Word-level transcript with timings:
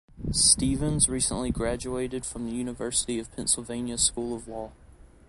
Stevens 0.31 1.07
recently 1.07 1.51
graduated 1.51 2.25
from 2.25 2.47
the 2.47 2.55
University 2.55 3.19
of 3.19 3.31
Pennsylvania 3.35 3.99
School 3.99 4.35
of 4.35 4.47
Law. 4.47 4.71